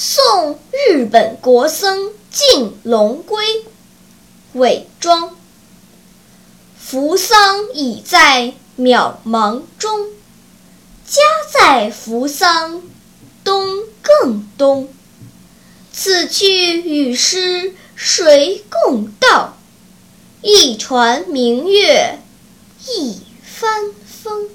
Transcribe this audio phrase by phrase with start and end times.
[0.00, 3.44] 送日本国僧进龙归，
[4.52, 5.36] 伪装。
[6.78, 10.06] 扶桑已在渺茫中，
[11.04, 11.20] 家
[11.52, 12.80] 在扶桑
[13.42, 14.88] 东更东。
[15.92, 19.58] 此去与师谁共道？
[20.42, 22.20] 一船明月，
[22.86, 24.48] 一帆风。